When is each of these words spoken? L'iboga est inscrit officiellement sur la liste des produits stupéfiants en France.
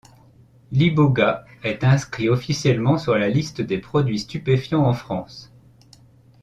L'iboga 0.71 1.45
est 1.61 1.83
inscrit 1.83 2.27
officiellement 2.27 2.97
sur 2.97 3.13
la 3.13 3.29
liste 3.29 3.61
des 3.61 3.77
produits 3.77 4.17
stupéfiants 4.17 4.83
en 4.83 4.93
France. 4.93 5.53